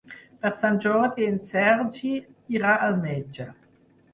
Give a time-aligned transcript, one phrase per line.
[0.45, 2.15] Per Sant Jordi en Sergi
[2.61, 3.47] irà al metge.